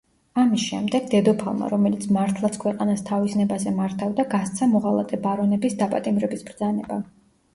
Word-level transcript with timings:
ამის 0.43 0.61
შემდეგ 0.67 1.09
დედოფალმა, 1.09 1.65
რომელიც 1.73 2.05
მართლაც 2.15 2.55
ქვეყანას 2.63 3.03
თავის 3.09 3.35
ნებაზე 3.41 3.73
მართავდა 3.81 4.25
გასცა 4.33 4.69
მოღალატე 4.73 5.19
ბარონების 5.27 5.79
დაპატიმრების 5.83 6.45
ბრძანება. 6.49 7.01